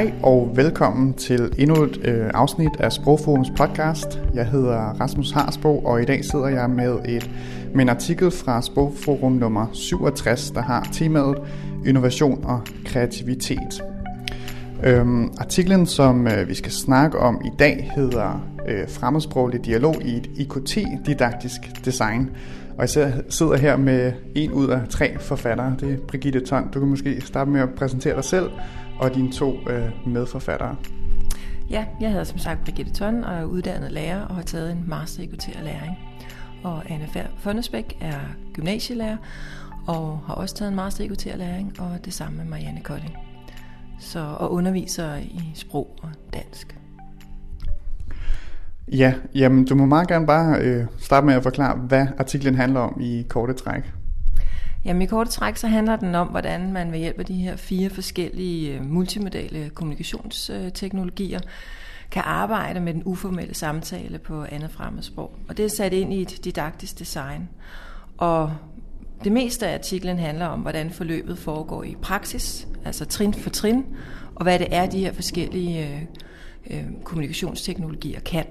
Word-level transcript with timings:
Hej 0.00 0.12
og 0.22 0.52
velkommen 0.54 1.14
til 1.14 1.54
endnu 1.58 1.82
et 1.82 2.00
øh, 2.04 2.30
afsnit 2.34 2.70
af 2.78 2.92
Sprogforums 2.92 3.48
podcast. 3.56 4.20
Jeg 4.34 4.46
hedder 4.46 4.78
Rasmus 4.78 5.30
Harsbo, 5.30 5.78
og 5.78 6.02
i 6.02 6.04
dag 6.04 6.24
sidder 6.24 6.48
jeg 6.48 6.70
med, 6.70 6.98
et, 7.08 7.30
med 7.74 7.82
en 7.82 7.88
artikel 7.88 8.30
fra 8.30 8.62
Sprogforum 8.62 9.32
nummer 9.32 9.66
67, 9.72 10.50
der 10.50 10.62
har 10.62 10.88
temaet 10.92 11.38
Innovation 11.86 12.44
og 12.44 12.60
kreativitet. 12.84 13.84
Øhm, 14.84 15.32
artiklen, 15.38 15.86
som 15.86 16.26
øh, 16.26 16.48
vi 16.48 16.54
skal 16.54 16.72
snakke 16.72 17.18
om 17.18 17.40
i 17.44 17.50
dag, 17.58 17.92
hedder 17.96 18.46
øh, 18.68 18.88
Fremmedsproglig 18.88 19.64
dialog 19.64 20.02
i 20.02 20.16
et 20.16 20.30
IKT-didaktisk 20.36 21.84
design. 21.84 22.30
Og 22.78 22.88
jeg 22.96 23.12
sidder 23.28 23.56
her 23.56 23.76
med 23.76 24.12
en 24.34 24.52
ud 24.52 24.68
af 24.68 24.80
tre 24.90 25.18
forfattere. 25.18 25.76
Det 25.80 25.92
er 25.92 25.96
Brigitte 26.08 26.40
Ton. 26.40 26.70
Du 26.74 26.78
kan 26.78 26.88
måske 26.88 27.20
starte 27.20 27.50
med 27.50 27.60
at 27.60 27.68
præsentere 27.76 28.16
dig 28.16 28.24
selv 28.24 28.50
og 29.00 29.14
dine 29.14 29.32
to 29.32 29.58
øh, 29.70 30.06
medforfattere. 30.06 30.76
Ja, 31.70 31.84
jeg 32.00 32.10
hedder 32.10 32.24
som 32.24 32.38
sagt 32.38 32.64
Brigitte 32.64 32.92
Ton 32.92 33.24
og 33.24 33.34
er 33.34 33.44
uddannet 33.44 33.92
lærer 33.92 34.24
og 34.24 34.34
har 34.34 34.42
taget 34.42 34.72
en 34.72 34.84
master 34.86 35.22
i 35.22 35.24
IKT 35.24 35.48
og 35.58 35.64
læring. 35.64 35.98
Og 36.62 36.90
Anne 36.90 37.08
Fonnesbæk 37.38 37.96
er 38.00 38.18
gymnasielærer 38.54 39.16
og 39.86 40.20
har 40.26 40.34
også 40.34 40.54
taget 40.54 40.68
en 40.70 40.76
master 40.76 41.04
i 41.04 41.06
IKT 41.06 41.26
og 41.26 41.38
læring, 41.38 41.80
og 41.80 42.04
det 42.04 42.12
samme 42.12 42.36
med 42.36 42.44
Marianne 42.44 42.80
Kolding. 42.80 43.16
Så, 43.98 44.34
og 44.38 44.52
underviser 44.52 45.16
i 45.16 45.52
sprog 45.54 45.98
og 46.02 46.08
dansk. 46.32 46.76
Ja, 48.92 49.14
jamen 49.34 49.64
du 49.64 49.74
må 49.74 49.86
meget 49.86 50.08
gerne 50.08 50.26
bare 50.26 50.60
øh, 50.60 50.86
starte 50.98 51.26
med 51.26 51.34
at 51.34 51.42
forklare, 51.42 51.76
hvad 51.76 52.06
artiklen 52.18 52.54
handler 52.54 52.80
om 52.80 53.00
i 53.00 53.26
korte 53.28 53.52
træk. 53.52 53.92
Jamen 54.84 55.02
i 55.02 55.06
korte 55.06 55.30
træk 55.30 55.56
så 55.56 55.66
handler 55.66 55.96
den 55.96 56.14
om, 56.14 56.28
hvordan 56.28 56.72
man 56.72 56.92
ved 56.92 56.98
hjælp 56.98 57.18
af 57.18 57.24
de 57.24 57.34
her 57.34 57.56
fire 57.56 57.90
forskellige 57.90 58.74
øh, 58.74 58.84
multimodale 58.84 59.70
kommunikationsteknologier 59.74 61.40
kan 62.10 62.22
arbejde 62.26 62.80
med 62.80 62.94
den 62.94 63.02
uformelle 63.04 63.54
samtale 63.54 64.18
på 64.18 64.44
andet 64.44 64.70
fremmedsprog. 64.70 65.34
Og 65.48 65.56
det 65.56 65.64
er 65.64 65.68
sat 65.68 65.92
ind 65.92 66.12
i 66.12 66.22
et 66.22 66.44
didaktisk 66.44 66.98
design. 66.98 67.48
Og 68.18 68.52
det 69.24 69.32
meste 69.32 69.66
af 69.66 69.74
artiklen 69.74 70.18
handler 70.18 70.46
om, 70.46 70.60
hvordan 70.60 70.90
forløbet 70.90 71.38
foregår 71.38 71.84
i 71.84 71.96
praksis, 72.02 72.68
altså 72.84 73.04
trin 73.04 73.34
for 73.34 73.50
trin, 73.50 73.84
og 74.34 74.42
hvad 74.42 74.58
det 74.58 74.68
er, 74.70 74.86
de 74.86 74.98
her 74.98 75.12
forskellige 75.12 75.88
øh, 75.88 76.02
øh 76.70 76.84
kommunikationsteknologier 77.04 78.20
kan. 78.20 78.46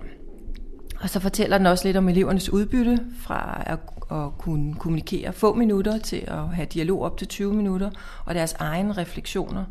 Og 1.02 1.10
så 1.10 1.20
fortæller 1.20 1.58
den 1.58 1.68
også 1.68 1.88
lidt 1.88 1.98
om 1.98 2.10
elevernes 2.10 2.50
udbytte 2.50 3.00
fra 3.20 3.64
at, 3.66 3.80
at 4.18 4.38
kunne 4.38 4.76
kommunikere 4.76 5.34
få 5.34 5.54
minutter 5.54 5.98
til 5.98 6.24
at 6.28 6.48
have 6.48 6.66
dialog 6.66 7.02
op 7.02 7.18
til 7.18 7.28
20 7.28 7.54
minutter, 7.54 7.90
og 8.26 8.36
deres 8.36 8.54
egne 8.54 8.94
refleksioner 8.94 9.66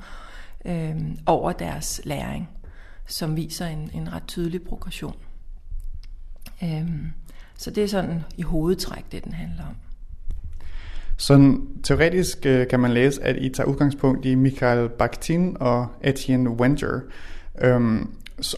øh, 0.65 0.97
over 1.27 1.53
deres 1.53 2.01
læring, 2.05 2.49
som 3.07 3.37
viser 3.37 3.67
en, 3.67 3.91
en 3.95 4.13
ret 4.13 4.27
tydelig 4.27 4.63
progression. 4.63 5.17
Øh, 6.63 6.89
så 7.57 7.71
det 7.71 7.85
er 7.85 7.89
sådan 7.89 8.25
i 8.37 8.43
hovedtræk, 8.43 9.05
det 9.13 9.25
den 9.25 9.33
handler 9.33 9.63
om. 9.69 9.75
Sådan 11.17 11.67
teoretisk 11.83 12.47
øh, 12.47 12.69
kan 12.69 12.81
man 12.81 12.91
læse, 12.91 13.23
at 13.23 13.37
I 13.37 13.49
tager 13.49 13.69
udgangspunkt 13.69 14.27
i 14.27 14.35
Michael 14.35 14.89
Bakhtin 14.89 15.57
og 15.61 15.87
Etienne 16.05 16.51
Wenger. 16.51 17.01
Øhm, 17.61 18.11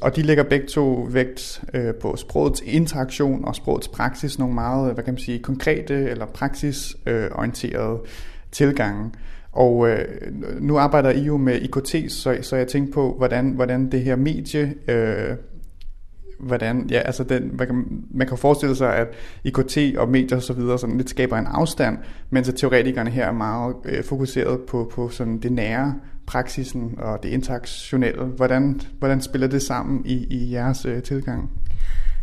og 0.03 0.17
de 0.17 0.23
lægger 0.23 0.45
begge 0.45 0.67
to 0.67 1.09
vægt 1.11 1.63
øh, 1.75 1.95
på 1.95 2.17
sprogets 2.17 2.63
interaktion 2.67 3.45
og 3.45 3.55
sprogets 3.55 3.89
praksis, 3.89 4.39
nogle 4.39 4.55
meget, 4.55 4.89
øh, 4.89 4.95
hvad 4.95 5.05
kan 5.05 5.15
man 5.15 5.19
sige, 5.19 5.39
konkrete 5.39 5.95
eller 5.95 6.27
praksisorienterede 6.27 7.99
øh, 8.03 8.09
tilgange. 8.53 9.11
Og 9.53 9.89
øh, 9.89 10.05
nu 10.61 10.79
arbejder 10.79 11.11
I 11.11 11.21
jo 11.21 11.37
med 11.37 11.61
IKT, 11.61 12.13
så, 12.13 12.39
så 12.43 12.57
jeg 12.57 12.69
tænkte 12.69 12.93
på, 12.93 13.15
hvordan, 13.17 13.51
hvordan 13.51 13.93
det 13.93 14.01
her 14.01 14.17
medie 14.17 14.75
øh, 14.89 15.37
hvordan, 16.41 16.87
ja, 16.91 16.99
altså 16.99 17.25
den, 17.25 17.57
man, 17.59 17.67
kan, 17.67 17.85
man 18.11 18.27
kan 18.27 18.39
forestille 18.39 18.77
sig, 18.77 18.97
at 18.97 19.09
IKT 19.45 19.79
og 19.97 20.09
medier 20.09 20.37
og 20.37 20.43
så 20.43 20.53
videre 20.53 20.79
sådan 20.79 20.97
lidt 20.97 21.11
skaber 21.11 21.37
en 21.37 21.47
afstand, 21.47 21.99
mens 22.31 22.49
at 22.49 22.55
teoretikerne 22.55 23.11
her 23.11 23.27
er 23.27 23.33
meget 23.33 23.75
øh, 23.85 24.05
fokuseret 24.05 24.61
på, 24.61 24.91
på 24.95 25.09
sådan 25.09 25.39
det 25.39 25.53
nære, 25.53 25.95
praksisen 26.31 26.95
og 26.99 27.23
det 27.23 27.29
interaktionelle. 27.29 28.25
Hvordan, 28.25 28.81
hvordan 28.99 29.23
spiller 29.23 29.49
det 29.49 29.63
sammen 29.63 30.07
i, 30.07 30.27
i 30.31 30.53
jeres 30.53 30.85
øh, 30.85 31.03
tilgang? 31.03 31.51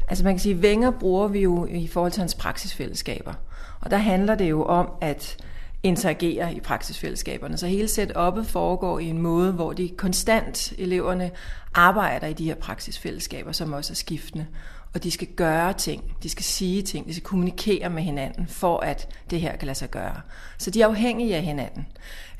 Altså 0.07 0.23
man 0.23 0.33
kan 0.33 0.39
sige, 0.39 0.55
at 0.55 0.61
Wenger 0.61 0.91
bruger 0.91 1.27
vi 1.27 1.39
jo 1.39 1.67
i 1.71 1.87
forhold 1.87 2.11
til 2.11 2.19
hans 2.19 2.35
praksisfællesskaber. 2.35 3.33
Og 3.81 3.91
der 3.91 3.97
handler 3.97 4.35
det 4.35 4.49
jo 4.49 4.63
om, 4.63 4.89
at 5.01 5.37
interagere 5.83 6.53
i 6.53 6.59
praksisfællesskaberne. 6.59 7.57
Så 7.57 7.67
hele 7.67 7.87
setup'et 7.87 8.43
foregår 8.43 8.99
i 8.99 9.05
en 9.05 9.21
måde, 9.21 9.51
hvor 9.51 9.73
de 9.73 9.89
konstant, 9.89 10.73
eleverne, 10.77 11.31
arbejder 11.73 12.27
i 12.27 12.33
de 12.33 12.45
her 12.45 12.55
praksisfællesskaber, 12.55 13.51
som 13.51 13.73
også 13.73 13.93
er 13.93 13.95
skiftende. 13.95 14.45
Og 14.93 15.03
de 15.03 15.11
skal 15.11 15.27
gøre 15.27 15.73
ting, 15.73 16.03
de 16.23 16.29
skal 16.29 16.43
sige 16.43 16.81
ting, 16.81 17.07
de 17.07 17.13
skal 17.13 17.23
kommunikere 17.23 17.89
med 17.89 18.03
hinanden, 18.03 18.47
for 18.47 18.79
at 18.79 19.09
det 19.29 19.41
her 19.41 19.55
kan 19.55 19.65
lade 19.65 19.77
sig 19.77 19.91
gøre. 19.91 20.21
Så 20.57 20.71
de 20.71 20.81
er 20.81 20.87
afhængige 20.87 21.35
af 21.35 21.41
hinanden. 21.43 21.87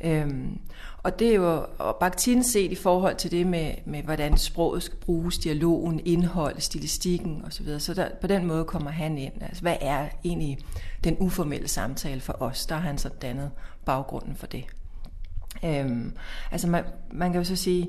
Øhm, 0.03 0.59
og 1.03 1.19
det 1.19 1.29
er 1.29 1.35
jo 1.35 1.65
og 1.77 1.95
Bakhtin 1.95 2.43
set 2.43 2.71
i 2.71 2.75
forhold 2.75 3.15
til 3.15 3.31
det 3.31 3.47
med, 3.47 3.71
med, 3.85 4.03
hvordan 4.03 4.37
sproget 4.37 4.83
skal 4.83 4.97
bruges, 4.97 5.37
dialogen, 5.37 6.01
indhold, 6.05 6.59
stilistikken 6.59 7.43
osv. 7.45 7.65
Så, 7.65 7.79
så 7.79 7.93
der, 7.93 8.07
på 8.21 8.27
den 8.27 8.45
måde 8.45 8.65
kommer 8.65 8.91
han 8.91 9.17
ind. 9.17 9.33
Altså, 9.41 9.61
hvad 9.61 9.75
er 9.81 10.07
egentlig 10.23 10.57
den 11.03 11.17
uformelle 11.19 11.67
samtale 11.67 12.21
for 12.21 12.41
os? 12.41 12.65
Der 12.65 12.75
har 12.75 12.81
han 12.81 12.97
så 12.97 13.09
dannet 13.09 13.51
baggrunden 13.85 14.35
for 14.35 14.47
det. 14.47 14.63
Øhm, 15.65 16.13
altså 16.51 16.67
man, 16.67 16.83
man 17.11 17.31
kan 17.31 17.41
jo 17.41 17.45
så 17.45 17.55
sige, 17.55 17.87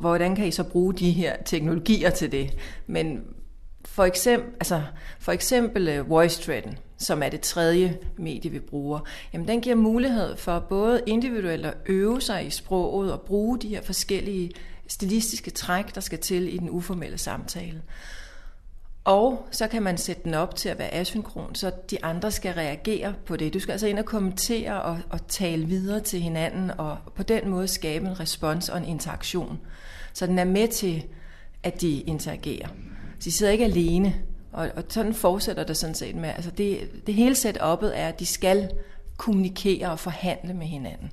hvordan 0.00 0.36
kan 0.36 0.46
I 0.46 0.50
så 0.50 0.64
bruge 0.64 0.94
de 0.94 1.10
her 1.10 1.36
teknologier 1.44 2.10
til 2.10 2.32
det? 2.32 2.56
Men 2.86 3.24
for 3.84 4.04
eksempel, 4.04 4.52
altså, 4.54 4.82
for 5.18 5.32
eksempel 5.32 5.88
øh, 5.88 6.10
voice 6.10 6.42
threaden, 6.42 6.78
som 6.98 7.22
er 7.22 7.28
det 7.28 7.40
tredje 7.40 7.98
medie, 8.16 8.50
vi 8.50 8.58
bruger, 8.58 9.00
jamen 9.32 9.48
den 9.48 9.60
giver 9.60 9.76
mulighed 9.76 10.36
for 10.36 10.58
både 10.58 11.02
individuelt 11.06 11.66
at 11.66 11.74
øve 11.86 12.20
sig 12.20 12.46
i 12.46 12.50
sproget 12.50 13.12
og 13.12 13.20
bruge 13.20 13.58
de 13.58 13.68
her 13.68 13.82
forskellige 13.82 14.50
stilistiske 14.86 15.50
træk, 15.50 15.94
der 15.94 16.00
skal 16.00 16.18
til 16.18 16.54
i 16.54 16.56
den 16.56 16.70
uformelle 16.70 17.18
samtale. 17.18 17.82
Og 19.04 19.48
så 19.50 19.68
kan 19.68 19.82
man 19.82 19.98
sætte 19.98 20.22
den 20.24 20.34
op 20.34 20.56
til 20.56 20.68
at 20.68 20.78
være 20.78 20.94
asynkron, 20.94 21.54
så 21.54 21.72
de 21.90 22.04
andre 22.04 22.30
skal 22.30 22.54
reagere 22.54 23.14
på 23.26 23.36
det. 23.36 23.54
Du 23.54 23.60
skal 23.60 23.72
altså 23.72 23.86
ind 23.86 23.98
og 23.98 24.04
kommentere 24.04 24.82
og, 24.82 24.98
og 25.10 25.28
tale 25.28 25.66
videre 25.66 26.00
til 26.00 26.20
hinanden, 26.20 26.70
og 26.78 26.98
på 27.14 27.22
den 27.22 27.48
måde 27.48 27.68
skabe 27.68 28.06
en 28.06 28.20
respons 28.20 28.68
og 28.68 28.78
en 28.78 28.84
interaktion. 28.84 29.58
Så 30.12 30.26
den 30.26 30.38
er 30.38 30.44
med 30.44 30.68
til, 30.68 31.04
at 31.62 31.80
de 31.80 32.00
interagerer. 32.00 32.68
Så 33.18 33.24
de 33.24 33.32
sidder 33.32 33.52
ikke 33.52 33.64
alene, 33.64 34.14
og, 34.52 34.68
og 34.76 34.82
sådan 34.88 35.14
fortsætter 35.14 35.64
det 35.64 35.76
sådan 35.76 35.94
set 35.94 36.16
med. 36.16 36.28
Altså 36.28 36.50
det, 36.50 36.78
det 37.06 37.14
hele 37.14 37.34
setup'et 37.34 37.90
er, 37.94 38.08
at 38.08 38.20
de 38.20 38.26
skal 38.26 38.68
kommunikere 39.16 39.90
og 39.90 39.98
forhandle 39.98 40.54
med 40.54 40.66
hinanden. 40.66 41.10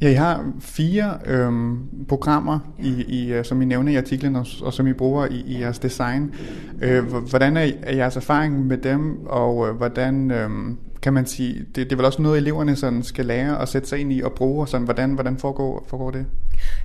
Ja, 0.00 0.10
I 0.10 0.14
har 0.14 0.52
fire 0.60 1.18
øhm, 1.26 1.88
programmer, 2.08 2.58
ja. 2.78 2.84
i, 2.84 3.04
i, 3.08 3.32
øh, 3.32 3.44
som 3.44 3.62
I 3.62 3.64
nævner 3.64 3.92
i 3.92 3.96
artiklen, 3.96 4.36
og, 4.36 4.46
og 4.62 4.72
som 4.72 4.86
I 4.86 4.92
bruger 4.92 5.26
i, 5.26 5.40
i 5.40 5.60
jeres 5.60 5.78
design. 5.78 6.34
Øh, 6.82 7.04
hvordan 7.04 7.56
er, 7.56 7.72
er 7.82 7.96
jeres 7.96 8.16
erfaring 8.16 8.66
med 8.66 8.78
dem, 8.78 9.26
og 9.26 9.68
øh, 9.68 9.74
hvordan 9.74 10.30
øhm, 10.30 10.78
kan 11.06 11.14
man 11.14 11.26
sige, 11.26 11.58
det, 11.58 11.76
det 11.76 11.92
er 11.92 11.96
vel 11.96 12.04
også 12.04 12.22
noget, 12.22 12.38
eleverne 12.38 12.76
sådan 12.76 13.02
skal 13.02 13.26
lære 13.26 13.62
at 13.62 13.68
sætte 13.68 13.88
sig 13.88 13.98
ind 13.98 14.12
i 14.12 14.22
og 14.22 14.32
bruge, 14.32 14.62
og 14.62 14.68
sådan, 14.68 14.84
hvordan, 14.84 15.14
hvordan 15.14 15.38
foregår, 15.38 15.86
foregår 15.88 16.10
det? 16.10 16.26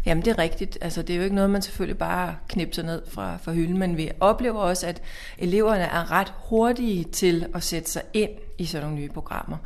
Jamen 0.06 0.26
det 0.26 0.32
er 0.32 0.38
rigtigt. 0.38 0.78
Altså, 0.82 1.02
det 1.02 1.14
er 1.14 1.18
jo 1.18 1.24
ikke 1.24 1.36
noget, 1.36 1.50
man 1.50 1.62
selvfølgelig 1.62 1.98
bare 1.98 2.36
knipser 2.50 2.84
ned 2.84 3.02
fra, 3.08 3.38
fra 3.44 3.52
hylden, 3.52 3.78
men 3.78 3.98
vi 3.98 4.12
oplever 4.20 4.60
også, 4.60 4.88
at 4.88 5.02
eleverne 5.38 5.84
er 5.84 6.12
ret 6.12 6.34
hurtige 6.50 7.04
til 7.04 7.46
at 7.56 7.64
sætte 7.64 7.92
sig 7.92 8.02
ind 8.14 8.30
i 8.58 8.66
sådan 8.66 8.88
nogle 8.88 9.02
nye 9.02 9.10
programmer. 9.10 9.58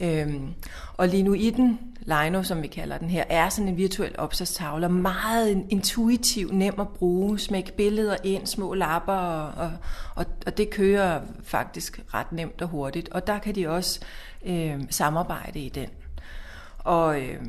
Øhm, 0.00 0.54
og 0.96 1.08
lige 1.08 1.22
nu 1.22 1.32
i 1.32 1.50
den, 1.50 1.78
Lino, 2.00 2.42
som 2.42 2.62
vi 2.62 2.66
kalder 2.66 2.98
den 2.98 3.10
her, 3.10 3.24
er 3.28 3.48
sådan 3.48 3.68
en 3.68 3.76
virtuel 3.76 4.14
opslagstavle, 4.18 4.88
meget 4.88 5.66
intuitiv, 5.68 6.50
nem 6.52 6.80
at 6.80 6.88
bruge, 6.88 7.38
smække 7.38 7.76
billeder 7.76 8.16
ind, 8.24 8.46
små 8.46 8.74
lapper, 8.74 9.12
og, 9.12 9.72
og, 10.14 10.26
og 10.46 10.56
det 10.56 10.70
kører 10.70 11.20
faktisk 11.42 12.00
ret 12.14 12.32
nemt 12.32 12.62
og 12.62 12.68
hurtigt. 12.68 13.08
Og 13.08 13.26
der 13.26 13.38
kan 13.38 13.54
de 13.54 13.68
også 13.68 14.00
øh, 14.46 14.80
samarbejde 14.90 15.60
i 15.60 15.68
den. 15.68 15.88
Og 16.78 17.20
øh, 17.20 17.40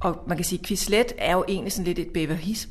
og 0.00 0.22
man 0.26 0.36
kan 0.36 0.44
sige, 0.44 0.58
at 0.58 0.66
Quizlet 0.66 1.12
er 1.18 1.32
jo 1.32 1.44
egentlig 1.48 1.72
sådan 1.72 1.94
lidt 1.94 1.98
et 1.98 2.08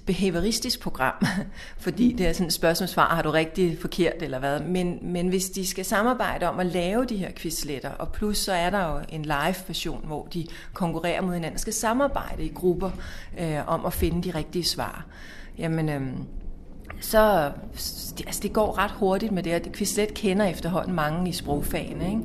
behavioristisk 0.05 0.79
program, 0.79 1.13
fordi 1.77 2.13
det 2.13 2.27
er 2.27 2.33
sådan 2.33 2.47
et 2.47 2.53
spørgsmålsvar, 2.53 3.15
har 3.15 3.21
du 3.21 3.31
rigtig 3.31 3.77
forkert 3.81 4.21
eller 4.21 4.39
hvad. 4.39 4.59
Men, 4.59 4.99
men 5.01 5.27
hvis 5.27 5.49
de 5.49 5.67
skal 5.67 5.85
samarbejde 5.85 6.49
om 6.49 6.59
at 6.59 6.65
lave 6.65 7.05
de 7.05 7.17
her 7.17 7.31
quizletter, 7.35 7.89
og 7.89 8.11
plus 8.11 8.37
så 8.37 8.51
er 8.51 8.69
der 8.69 8.91
jo 8.91 8.99
en 9.09 9.21
live 9.21 9.55
version, 9.67 10.03
hvor 10.05 10.27
de 10.33 10.47
konkurrerer 10.73 11.21
mod 11.21 11.33
hinanden, 11.33 11.59
skal 11.59 11.73
samarbejde 11.73 12.43
i 12.43 12.51
grupper 12.55 12.91
øh, 13.39 13.67
om 13.67 13.85
at 13.85 13.93
finde 13.93 14.23
de 14.23 14.37
rigtige 14.37 14.65
svar. 14.65 15.05
Jamen, 15.57 15.89
øh, 15.89 16.01
så 16.99 17.51
altså 18.27 18.39
det 18.43 18.53
går 18.53 18.77
ret 18.77 18.91
hurtigt 18.91 19.31
med 19.31 19.43
det, 19.43 19.53
og 19.53 19.73
Quizlet 19.73 20.13
kender 20.13 20.45
efterhånden 20.45 20.95
mange 20.95 21.29
i 21.29 21.31
sprogfagene. 21.31 22.05
Ikke? 22.05 22.21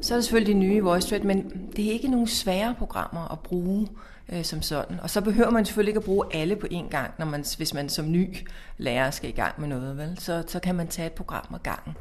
Så 0.00 0.14
er 0.14 0.16
der 0.16 0.22
selvfølgelig 0.22 0.54
de 0.54 0.60
nye 0.60 0.82
VoiceThread, 0.82 1.22
men 1.22 1.52
det 1.76 1.88
er 1.88 1.92
ikke 1.92 2.08
nogen 2.08 2.26
svære 2.26 2.74
programmer 2.78 3.32
at 3.32 3.38
bruge 3.40 3.88
øh, 4.32 4.44
som 4.44 4.62
sådan. 4.62 5.00
Og 5.02 5.10
så 5.10 5.20
behøver 5.20 5.50
man 5.50 5.64
selvfølgelig 5.64 5.90
ikke 5.90 5.98
at 5.98 6.04
bruge 6.04 6.26
alle 6.34 6.56
på 6.56 6.66
én 6.72 6.88
gang, 6.88 7.10
når 7.18 7.26
man, 7.26 7.44
hvis 7.56 7.74
man 7.74 7.88
som 7.88 8.12
ny 8.12 8.36
lærer 8.78 9.10
skal 9.10 9.28
i 9.28 9.32
gang 9.32 9.60
med 9.60 9.68
noget. 9.68 9.96
Vel? 9.96 10.18
Så, 10.18 10.44
så 10.46 10.60
kan 10.60 10.74
man 10.74 10.88
tage 10.88 11.06
et 11.06 11.12
program 11.12 11.54
ad 11.54 11.58
gangen. 11.62 11.94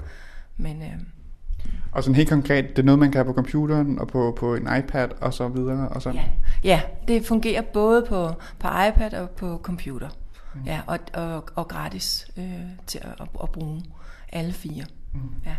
Men, 0.57 0.81
øh, 0.81 1.00
og 1.91 2.03
sådan 2.03 2.15
helt 2.15 2.29
konkret, 2.29 2.69
det 2.69 2.79
er 2.79 2.85
noget, 2.85 3.00
man 3.00 3.11
kan 3.11 3.25
på 3.25 3.33
computeren 3.33 4.00
og 4.00 4.07
på, 4.07 4.35
på 4.39 4.56
en 4.56 4.68
iPad 4.79 5.07
og 5.21 5.33
så 5.33 5.47
videre? 5.47 5.89
Og 5.89 6.01
så... 6.01 6.09
Ja. 6.09 6.23
ja, 6.63 6.81
det 7.07 7.25
fungerer 7.25 7.61
både 7.61 8.06
på, 8.09 8.29
på 8.59 8.68
iPad 8.68 9.13
og 9.13 9.29
på 9.29 9.59
computer. 9.63 10.09
Mm. 10.56 10.62
Ja, 10.66 10.81
og, 10.88 11.00
og, 11.13 11.44
og 11.56 11.68
gratis 11.68 12.28
øh, 12.38 12.44
til 12.88 13.00
at, 13.02 13.22
at, 13.22 13.28
at 13.44 13.50
bruge 13.50 13.84
alle 14.31 14.54
fire. 14.54 14.84
Mm. 15.13 15.19
Ja. 15.46 15.56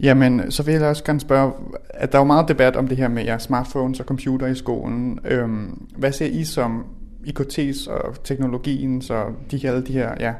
Jamen, 0.00 0.50
så 0.50 0.62
vil 0.62 0.74
jeg 0.74 0.82
også 0.82 1.04
gerne 1.04 1.20
spørge, 1.20 1.52
at 1.88 2.12
der 2.12 2.18
er 2.18 2.22
jo 2.22 2.26
meget 2.26 2.48
debat 2.48 2.76
om 2.76 2.88
det 2.88 2.96
her 2.96 3.08
med 3.08 3.24
ja, 3.24 3.38
smartphones 3.38 4.00
og 4.00 4.06
computer 4.06 4.46
i 4.46 4.54
skolen. 4.54 5.18
Øhm, 5.24 5.86
hvad 5.96 6.12
ser 6.12 6.26
I 6.26 6.44
som 6.44 6.86
IKT's 7.26 7.90
og 7.90 8.24
teknologien, 8.24 9.02
så 9.02 9.24
de 9.50 9.56
her, 9.56 9.80
de 9.80 9.92
her, 9.92 10.14
ja, 10.20 10.32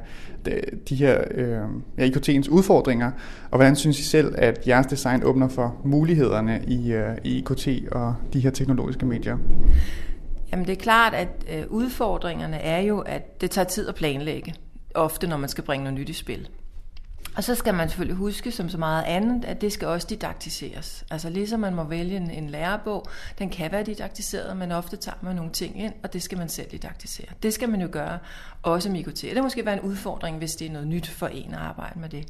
de, 0.47 0.61
de 0.88 0.94
her 0.94 1.25
øh, 1.31 1.59
ja, 1.99 2.09
IKT'ens 2.09 2.50
udfordringer, 2.50 3.11
og 3.50 3.59
hvordan 3.59 3.76
synes 3.76 4.00
I 4.00 4.03
selv, 4.03 4.35
at 4.38 4.69
jeres 4.69 4.87
design 4.87 5.23
åbner 5.23 5.49
for 5.49 5.76
mulighederne 5.85 6.61
i, 6.67 6.93
øh, 6.93 7.17
i 7.25 7.38
IKT 7.38 7.69
og 7.93 8.15
de 8.32 8.41
her 8.41 8.50
teknologiske 8.50 9.06
medier? 9.06 9.37
Jamen 10.54 10.66
det 10.66 10.72
er 10.72 10.82
klart, 10.82 11.14
at 11.14 11.28
øh, 11.48 11.64
udfordringerne 11.68 12.56
er 12.56 12.80
jo, 12.80 13.00
at 13.00 13.40
det 13.40 13.50
tager 13.50 13.64
tid 13.64 13.88
at 13.88 13.94
planlægge, 13.94 14.54
ofte 14.94 15.26
når 15.26 15.36
man 15.36 15.48
skal 15.48 15.64
bringe 15.64 15.84
noget 15.84 15.98
nyt 15.98 16.08
i 16.08 16.12
spil. 16.12 16.48
Og 17.36 17.44
så 17.44 17.54
skal 17.54 17.74
man 17.74 17.88
selvfølgelig 17.88 18.16
huske, 18.16 18.52
som 18.52 18.68
så 18.68 18.78
meget 18.78 19.02
andet, 19.02 19.44
at 19.44 19.60
det 19.60 19.72
skal 19.72 19.88
også 19.88 20.06
didaktiseres. 20.10 21.04
Altså 21.10 21.30
ligesom 21.30 21.60
man 21.60 21.74
må 21.74 21.84
vælge 21.84 22.16
en, 22.16 22.30
en 22.30 22.50
lærebog, 22.50 23.06
den 23.38 23.50
kan 23.50 23.72
være 23.72 23.82
didaktiseret, 23.82 24.56
men 24.56 24.72
ofte 24.72 24.96
tager 24.96 25.18
man 25.22 25.36
nogle 25.36 25.52
ting 25.52 25.80
ind, 25.80 25.92
og 26.02 26.12
det 26.12 26.22
skal 26.22 26.38
man 26.38 26.48
selv 26.48 26.70
didaktisere. 26.70 27.28
Det 27.42 27.54
skal 27.54 27.68
man 27.68 27.80
jo 27.80 27.88
gøre, 27.92 28.18
også 28.62 28.90
med 28.90 29.00
IKT. 29.00 29.22
Det 29.22 29.42
måske 29.42 29.66
være 29.66 29.74
en 29.74 29.80
udfordring, 29.80 30.38
hvis 30.38 30.56
det 30.56 30.66
er 30.66 30.72
noget 30.72 30.88
nyt 30.88 31.08
for 31.08 31.26
en 31.26 31.54
at 31.54 31.60
arbejde 31.60 32.00
med 32.00 32.08
det. 32.08 32.26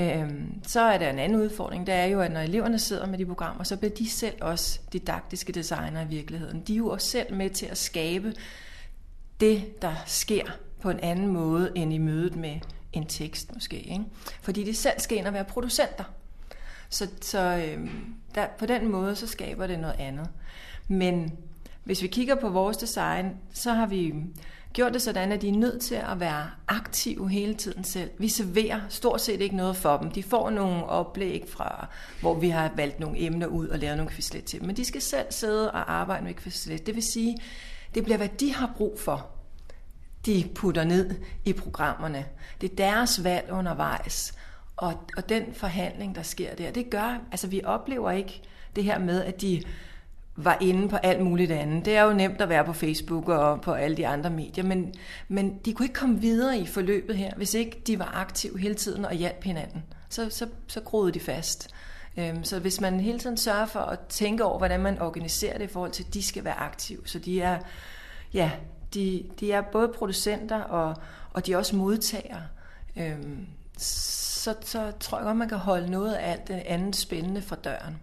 Øhm, 0.00 0.62
så 0.66 0.80
er 0.80 0.98
der 0.98 1.10
en 1.10 1.18
anden 1.18 1.40
udfordring, 1.40 1.86
det 1.86 1.94
er 1.94 2.04
jo, 2.04 2.20
at 2.20 2.32
når 2.32 2.40
eleverne 2.40 2.78
sidder 2.78 3.06
med 3.06 3.18
de 3.18 3.26
programmer, 3.26 3.64
så 3.64 3.76
bliver 3.76 3.94
de 3.94 4.10
selv 4.10 4.34
også 4.40 4.80
didaktiske 4.92 5.52
designer 5.52 6.02
i 6.02 6.06
virkeligheden. 6.06 6.60
De 6.60 6.72
er 6.72 6.76
jo 6.76 6.88
også 6.88 7.08
selv 7.08 7.34
med 7.34 7.50
til 7.50 7.66
at 7.66 7.78
skabe 7.78 8.34
det, 9.40 9.82
der 9.82 9.94
sker 10.06 10.44
på 10.80 10.90
en 10.90 11.00
anden 11.00 11.26
måde 11.26 11.72
end 11.74 11.92
i 11.92 11.98
mødet 11.98 12.36
med 12.36 12.60
en 12.92 13.06
tekst 13.06 13.54
måske. 13.54 13.76
Ikke? 13.76 14.04
Fordi 14.42 14.64
de 14.64 14.74
selv 14.74 15.00
skal 15.00 15.18
ind 15.18 15.26
og 15.26 15.32
være 15.32 15.44
producenter. 15.44 16.04
Så, 16.88 17.08
så 17.20 17.38
øh, 17.38 17.90
der, 18.34 18.46
på 18.58 18.66
den 18.66 18.88
måde, 18.88 19.16
så 19.16 19.26
skaber 19.26 19.66
det 19.66 19.78
noget 19.78 19.96
andet. 19.98 20.28
Men 20.88 21.38
hvis 21.84 22.02
vi 22.02 22.06
kigger 22.06 22.34
på 22.34 22.48
vores 22.48 22.76
design, 22.76 23.36
så 23.52 23.72
har 23.72 23.86
vi 23.86 24.14
gjort 24.72 24.94
det 24.94 25.02
sådan, 25.02 25.32
at 25.32 25.42
de 25.42 25.48
er 25.48 25.52
nødt 25.52 25.82
til 25.82 25.94
at 25.94 26.20
være 26.20 26.50
aktive 26.68 27.30
hele 27.30 27.54
tiden 27.54 27.84
selv. 27.84 28.10
Vi 28.18 28.28
serverer 28.28 28.80
stort 28.88 29.20
set 29.20 29.40
ikke 29.40 29.56
noget 29.56 29.76
for 29.76 29.96
dem. 29.96 30.10
De 30.10 30.22
får 30.22 30.50
nogle 30.50 30.84
oplæg 30.84 31.44
fra, 31.48 31.86
hvor 32.20 32.34
vi 32.34 32.48
har 32.48 32.70
valgt 32.76 33.00
nogle 33.00 33.20
emner 33.20 33.46
ud 33.46 33.68
og 33.68 33.78
lavet 33.78 33.96
nogle 33.96 34.12
quizlet 34.12 34.44
til 34.44 34.58
dem. 34.58 34.66
Men 34.66 34.76
de 34.76 34.84
skal 34.84 35.02
selv 35.02 35.26
sidde 35.30 35.70
og 35.70 35.92
arbejde 35.92 36.24
med 36.24 36.34
quizlet. 36.34 36.86
Det 36.86 36.94
vil 36.94 37.02
sige, 37.02 37.36
det 37.94 38.04
bliver, 38.04 38.16
hvad 38.16 38.28
de 38.28 38.54
har 38.54 38.72
brug 38.76 39.00
for 39.00 39.38
de 40.26 40.44
putter 40.54 40.84
ned 40.84 41.14
i 41.44 41.52
programmerne. 41.52 42.24
Det 42.60 42.72
er 42.72 42.76
deres 42.76 43.24
valg 43.24 43.52
undervejs. 43.52 44.34
Og, 44.76 44.94
og 45.16 45.28
den 45.28 45.54
forhandling, 45.54 46.14
der 46.14 46.22
sker 46.22 46.54
der, 46.54 46.70
det 46.70 46.90
gør, 46.90 47.20
altså 47.30 47.46
vi 47.46 47.60
oplever 47.64 48.10
ikke 48.10 48.42
det 48.76 48.84
her 48.84 48.98
med, 48.98 49.24
at 49.24 49.40
de 49.40 49.62
var 50.40 50.58
inde 50.60 50.88
på 50.88 50.96
alt 50.96 51.20
muligt 51.20 51.50
andet. 51.50 51.84
Det 51.84 51.96
er 51.96 52.02
jo 52.02 52.12
nemt 52.12 52.40
at 52.40 52.48
være 52.48 52.64
på 52.64 52.72
Facebook 52.72 53.28
og 53.28 53.60
på 53.60 53.72
alle 53.72 53.96
de 53.96 54.06
andre 54.06 54.30
medier, 54.30 54.64
men, 54.64 54.94
men 55.28 55.58
de 55.64 55.72
kunne 55.72 55.86
ikke 55.86 55.94
komme 55.94 56.20
videre 56.20 56.58
i 56.58 56.66
forløbet 56.66 57.16
her, 57.16 57.34
hvis 57.36 57.54
ikke 57.54 57.82
de 57.86 57.98
var 57.98 58.12
aktive 58.14 58.58
hele 58.58 58.74
tiden 58.74 59.04
og 59.04 59.14
hjalp 59.14 59.44
hinanden. 59.44 59.84
Så, 60.08 60.30
så, 60.30 60.46
så 60.66 60.80
groede 60.80 61.12
de 61.12 61.20
fast. 61.20 61.70
Øhm, 62.16 62.44
så 62.44 62.58
hvis 62.58 62.80
man 62.80 63.00
hele 63.00 63.18
tiden 63.18 63.36
sørger 63.36 63.66
for 63.66 63.80
at 63.80 63.98
tænke 64.08 64.44
over, 64.44 64.58
hvordan 64.58 64.80
man 64.80 65.02
organiserer 65.02 65.58
det 65.58 65.64
i 65.64 65.72
forhold 65.72 65.90
til, 65.90 66.04
at 66.04 66.14
de 66.14 66.22
skal 66.22 66.44
være 66.44 66.58
aktive, 66.58 67.00
så 67.04 67.18
de 67.18 67.40
er, 67.40 67.58
ja, 68.34 68.50
de, 68.94 69.24
de 69.40 69.52
er 69.52 69.60
både 69.60 69.88
producenter 69.88 70.60
og, 70.60 70.96
og 71.32 71.46
de 71.46 71.52
er 71.52 71.56
også 71.56 71.76
modtagere. 71.76 72.42
Øhm, 72.96 73.46
så, 73.78 74.54
så 74.60 74.92
tror 75.00 75.18
jeg 75.18 75.24
godt, 75.24 75.36
man 75.36 75.48
kan 75.48 75.58
holde 75.58 75.90
noget 75.90 76.14
af 76.14 76.30
alt 76.30 76.48
det 76.48 76.62
andet 76.66 76.96
spændende 76.96 77.42
fra 77.42 77.56
døren. 77.56 78.00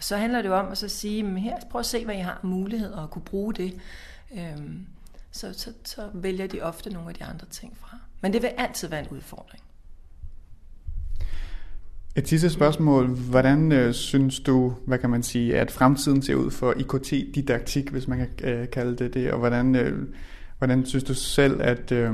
Og 0.00 0.04
så 0.04 0.16
handler 0.16 0.42
det 0.42 0.48
jo 0.48 0.54
om 0.54 0.72
at 0.72 0.78
så 0.78 0.88
sige, 0.88 1.22
men 1.22 1.38
her, 1.38 1.56
prøv 1.70 1.78
at 1.78 1.86
se, 1.86 2.04
hvad 2.04 2.14
I 2.14 2.18
har 2.18 2.40
mulighed 2.42 2.92
at 2.92 3.10
kunne 3.10 3.22
bruge 3.22 3.54
det. 3.54 3.72
Øhm, 4.32 4.86
så, 5.30 5.52
så, 5.52 5.72
så 5.84 6.02
vælger 6.14 6.46
de 6.46 6.60
ofte 6.60 6.90
nogle 6.90 7.08
af 7.08 7.14
de 7.14 7.24
andre 7.24 7.46
ting 7.50 7.76
fra. 7.80 7.96
Men 8.20 8.32
det 8.32 8.42
vil 8.42 8.50
altid 8.58 8.88
være 8.88 9.00
en 9.00 9.08
udfordring. 9.10 9.62
Et 12.16 12.28
sidste 12.28 12.50
spørgsmål. 12.50 13.06
Hvordan 13.06 13.72
øh, 13.72 13.94
synes 13.94 14.40
du, 14.40 14.74
hvad 14.86 14.98
kan 14.98 15.10
man 15.10 15.22
sige, 15.22 15.58
at 15.58 15.70
fremtiden 15.70 16.22
ser 16.22 16.34
ud 16.34 16.50
for 16.50 16.74
IKT-didaktik, 16.76 17.88
hvis 17.88 18.08
man 18.08 18.18
kan 18.18 18.48
øh, 18.48 18.70
kalde 18.70 18.96
det 18.96 19.14
det, 19.14 19.32
og 19.32 19.38
hvordan, 19.38 19.74
øh, 19.74 20.08
hvordan 20.58 20.86
synes 20.86 21.04
du 21.04 21.14
selv, 21.14 21.62
at 21.62 21.92
øh, 21.92 22.12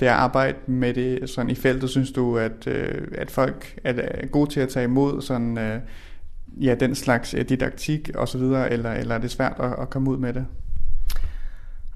det 0.00 0.06
at 0.06 0.12
arbejde 0.12 0.58
med 0.66 0.94
det 0.94 1.30
sådan 1.30 1.50
i 1.50 1.54
feltet, 1.54 1.90
synes 1.90 2.12
du, 2.12 2.38
at, 2.38 2.66
øh, 2.66 3.08
at 3.12 3.30
folk 3.30 3.78
er 3.84 4.26
gode 4.26 4.50
til 4.50 4.60
at 4.60 4.68
tage 4.68 4.84
imod 4.84 5.22
sådan, 5.22 5.58
øh, 5.58 5.80
ja, 6.56 6.74
den 6.74 6.94
slags 6.94 7.34
øh, 7.34 7.48
didaktik 7.48 8.10
osv., 8.14 8.40
eller, 8.40 8.92
eller 8.92 9.14
er 9.14 9.18
det 9.18 9.30
svært 9.30 9.56
at, 9.60 9.72
at 9.78 9.90
komme 9.90 10.10
ud 10.10 10.16
med 10.16 10.32
det? 10.32 10.46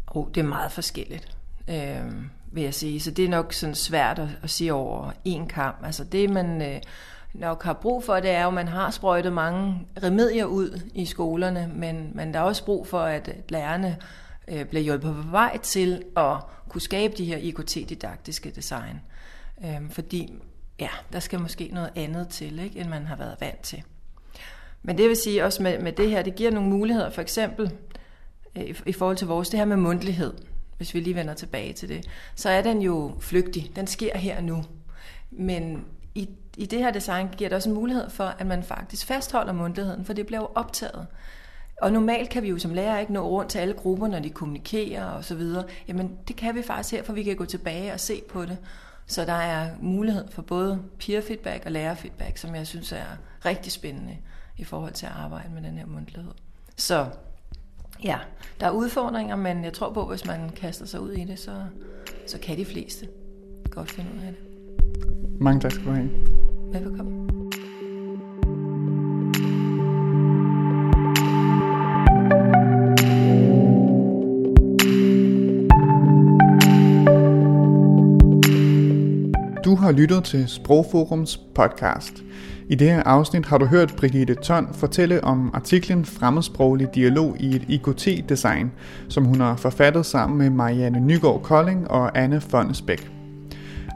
Oh, 0.06 0.28
det 0.34 0.40
er 0.40 0.48
meget 0.48 0.72
forskelligt. 0.72 1.36
Øh, 1.68 2.12
vil 2.52 2.64
jeg 2.64 2.74
sige. 2.74 3.00
Så 3.00 3.10
det 3.10 3.24
er 3.24 3.28
nok 3.28 3.52
sådan 3.52 3.74
svært 3.74 4.18
at, 4.18 4.28
at 4.42 4.50
sige 4.50 4.72
over 4.72 5.12
en 5.24 5.46
kamp. 5.46 5.84
Altså 5.84 6.04
det, 6.04 6.30
man 6.30 6.62
øh, 6.62 6.80
nok 7.34 7.62
har 7.62 7.72
brug 7.72 8.04
for, 8.04 8.20
det 8.20 8.30
er 8.30 8.42
jo, 8.42 8.48
at 8.48 8.54
man 8.54 8.68
har 8.68 8.90
sprøjtet 8.90 9.32
mange 9.32 9.86
remedier 10.02 10.44
ud 10.44 10.80
i 10.94 11.04
skolerne, 11.04 11.70
men, 11.74 12.10
men 12.14 12.34
der 12.34 12.40
er 12.40 12.44
også 12.44 12.64
brug 12.64 12.86
for, 12.86 13.00
at 13.00 13.30
lærerne 13.48 13.96
øh, 14.48 14.64
bliver 14.64 14.82
hjulpet 14.82 15.14
på 15.14 15.30
vej 15.30 15.58
til 15.58 16.02
at 16.16 16.36
kunne 16.68 16.80
skabe 16.80 17.14
de 17.16 17.24
her 17.24 17.36
IKT-didaktiske 17.36 18.50
design. 18.50 19.00
Øh, 19.64 19.90
fordi 19.90 20.34
ja, 20.80 20.88
der 21.12 21.20
skal 21.20 21.40
måske 21.40 21.70
noget 21.72 21.90
andet 21.96 22.28
til, 22.28 22.58
ikke, 22.58 22.80
end 22.80 22.88
man 22.88 23.06
har 23.06 23.16
været 23.16 23.36
vant 23.40 23.60
til. 23.60 23.82
Men 24.82 24.98
det 24.98 25.08
vil 25.08 25.16
sige 25.16 25.44
også 25.44 25.62
med, 25.62 25.78
med 25.78 25.92
det 25.92 26.10
her, 26.10 26.22
det 26.22 26.34
giver 26.34 26.50
nogle 26.50 26.70
muligheder, 26.70 27.10
for 27.10 27.22
eksempel 27.22 27.70
øh, 28.56 28.64
i, 28.64 28.74
i 28.86 28.92
forhold 28.92 29.16
til 29.16 29.26
vores, 29.26 29.48
det 29.48 29.58
her 29.58 29.66
med 29.66 29.76
mundtlighed 29.76 30.32
hvis 30.82 30.94
vi 30.94 31.00
lige 31.00 31.14
vender 31.14 31.34
tilbage 31.34 31.72
til 31.72 31.88
det, 31.88 32.08
så 32.34 32.48
er 32.48 32.62
den 32.62 32.82
jo 32.82 33.12
flygtig. 33.20 33.72
Den 33.76 33.86
sker 33.86 34.18
her 34.18 34.40
nu. 34.40 34.64
Men 35.30 35.84
i, 36.14 36.28
i 36.56 36.66
det 36.66 36.78
her 36.78 36.90
design 36.90 37.28
giver 37.36 37.48
det 37.50 37.56
også 37.56 37.68
en 37.68 37.74
mulighed 37.74 38.10
for, 38.10 38.24
at 38.24 38.46
man 38.46 38.62
faktisk 38.62 39.06
fastholder 39.06 39.52
mundtligheden, 39.52 40.04
for 40.04 40.12
det 40.12 40.26
bliver 40.26 40.40
jo 40.40 40.48
optaget. 40.54 41.06
Og 41.82 41.92
normalt 41.92 42.30
kan 42.30 42.42
vi 42.42 42.48
jo 42.48 42.58
som 42.58 42.74
lærer 42.74 42.98
ikke 42.98 43.12
nå 43.12 43.28
rundt 43.28 43.50
til 43.50 43.58
alle 43.58 43.74
grupper, 43.74 44.08
når 44.08 44.18
de 44.18 44.30
kommunikerer 44.30 45.04
og 45.04 45.24
så 45.24 45.34
videre. 45.34 45.64
Jamen 45.88 46.18
det 46.28 46.36
kan 46.36 46.54
vi 46.54 46.62
faktisk 46.62 46.94
her, 46.94 47.02
for 47.02 47.12
vi 47.12 47.22
kan 47.22 47.36
gå 47.36 47.44
tilbage 47.44 47.92
og 47.92 48.00
se 48.00 48.22
på 48.28 48.42
det. 48.44 48.58
Så 49.06 49.24
der 49.24 49.32
er 49.32 49.70
mulighed 49.80 50.24
for 50.30 50.42
både 50.42 50.82
peer 50.98 51.20
feedback 51.20 51.66
og 51.66 51.72
lærerfeedback, 51.72 52.36
som 52.36 52.54
jeg 52.54 52.66
synes 52.66 52.92
er 52.92 53.18
rigtig 53.44 53.72
spændende 53.72 54.16
i 54.56 54.64
forhold 54.64 54.92
til 54.92 55.06
at 55.06 55.12
arbejde 55.12 55.48
med 55.54 55.62
den 55.62 55.78
her 55.78 55.86
mundtlighed. 55.86 56.32
Så 56.76 57.06
Ja, 58.04 58.18
der 58.60 58.66
er 58.66 58.70
udfordringer, 58.70 59.36
men 59.36 59.64
jeg 59.64 59.72
tror 59.72 59.92
på, 59.92 60.02
at 60.02 60.08
hvis 60.08 60.26
man 60.26 60.48
kaster 60.48 60.86
sig 60.86 61.00
ud 61.00 61.12
i 61.12 61.24
det, 61.24 61.38
så, 61.38 61.64
så 62.26 62.38
kan 62.38 62.56
de 62.56 62.64
fleste 62.64 63.08
godt 63.70 63.90
finde 63.90 64.10
ud 64.16 64.20
af 64.20 64.32
det. 64.32 64.40
Mange 65.40 65.60
tak 65.60 65.72
skal 65.72 65.86
du 65.86 65.90
have. 65.90 66.10
Velbekomme. 66.72 67.41
Du 79.64 79.76
har 79.76 79.92
lyttet 79.92 80.24
til 80.24 80.48
Sprogforums 80.48 81.36
podcast. 81.54 82.12
I 82.68 82.74
det 82.74 82.90
her 82.90 83.02
afsnit 83.02 83.46
har 83.46 83.58
du 83.58 83.66
hørt 83.66 83.94
Brigitte 83.96 84.34
Ton 84.34 84.68
fortælle 84.74 85.24
om 85.24 85.50
artiklen 85.54 86.04
Fremmedsproglig 86.04 86.88
dialog 86.94 87.36
i 87.40 87.56
et 87.56 87.64
IKT-design, 87.68 88.72
som 89.08 89.24
hun 89.24 89.40
har 89.40 89.56
forfattet 89.56 90.06
sammen 90.06 90.38
med 90.38 90.50
Marianne 90.50 91.00
Nygaard 91.00 91.42
Kolding 91.42 91.90
og 91.90 92.18
Anne 92.18 92.40
Fonnesbæk. 92.40 93.10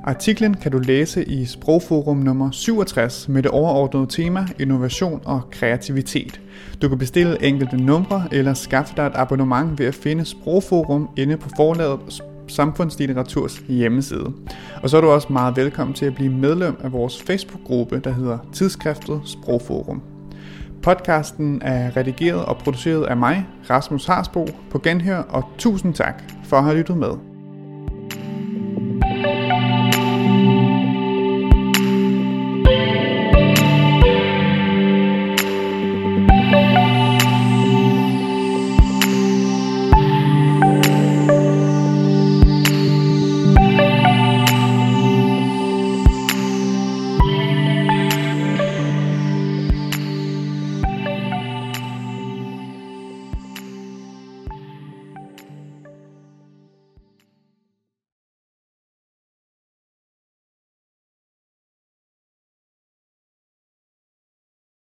Artiklen 0.04 0.54
kan 0.54 0.72
du 0.72 0.78
læse 0.78 1.24
i 1.24 1.44
Sprogforum 1.44 2.16
nummer 2.16 2.50
67 2.50 3.28
med 3.28 3.42
det 3.42 3.50
overordnede 3.50 4.06
tema 4.06 4.46
Innovation 4.58 5.20
og 5.24 5.40
kreativitet. 5.50 6.40
Du 6.82 6.88
kan 6.88 6.98
bestille 6.98 7.44
enkelte 7.44 7.76
numre 7.76 8.28
eller 8.32 8.54
skaffe 8.54 8.94
dig 8.96 9.06
et 9.06 9.12
abonnement 9.14 9.78
ved 9.78 9.86
at 9.86 9.94
finde 9.94 10.24
Sprogforum 10.24 11.08
inde 11.16 11.36
på 11.36 11.48
forlaget 11.56 12.00
Samfundslitteratur's 12.48 13.64
hjemmeside. 13.68 14.32
Og 14.82 14.90
så 14.90 14.96
er 14.96 15.00
du 15.00 15.08
også 15.08 15.32
meget 15.32 15.56
velkommen 15.56 15.94
til 15.94 16.06
at 16.06 16.14
blive 16.14 16.32
medlem 16.32 16.76
af 16.82 16.92
vores 16.92 17.22
Facebook-gruppe, 17.22 18.00
der 18.04 18.10
hedder 18.10 18.38
Tidsskriftet 18.52 19.20
Sprogforum. 19.24 20.02
Podcasten 20.82 21.62
er 21.62 21.96
redigeret 21.96 22.44
og 22.44 22.58
produceret 22.58 23.04
af 23.04 23.16
mig, 23.16 23.46
Rasmus 23.70 24.06
Harsbo, 24.06 24.48
på 24.70 24.78
Genhør, 24.78 25.18
og 25.18 25.44
tusind 25.58 25.94
tak 25.94 26.22
for 26.44 26.56
at 26.56 26.64
have 26.64 26.76
lyttet 26.76 26.96
med. 26.96 27.35